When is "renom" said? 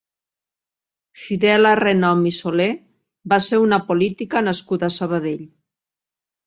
1.81-2.25